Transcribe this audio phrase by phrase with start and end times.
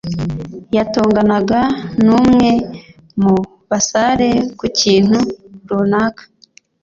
[0.75, 1.61] yatonganaga
[2.03, 2.49] n'umwe
[3.21, 3.35] mu
[3.69, 5.17] basare ku kintu
[5.69, 6.23] runaka.